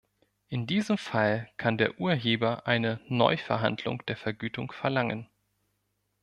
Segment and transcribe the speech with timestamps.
[0.49, 5.29] In diesem Fall kann der Urheber eine Neuverhandlung der Vergütung verlangen.